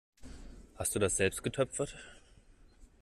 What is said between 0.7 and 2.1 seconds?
Hast du das selbst getöpfert?